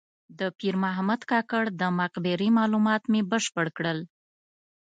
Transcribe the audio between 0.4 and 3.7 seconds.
پیر محمد کاکړ د مقبرې معلومات مې بشپړ